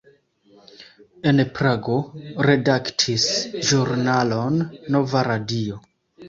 [1.31, 1.97] En Prago
[2.47, 3.27] redaktis
[3.69, 4.59] ĵurnalon
[4.97, 5.81] "Nova radio".